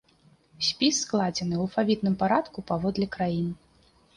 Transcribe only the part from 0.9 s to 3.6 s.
складзены ў алфавітным парадку паводле краін.